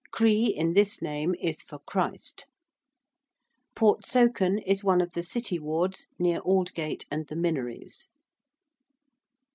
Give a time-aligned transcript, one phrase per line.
[0.11, 2.47] Cree in this name is for Christ.
[3.75, 8.07] ~Portsoken~ is one of the City wards near Aldgate and the Minories.